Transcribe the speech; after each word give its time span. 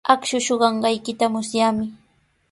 Akshuu 0.13 0.43
suqanqaykita 0.45 1.25
musyaami. 1.33 1.85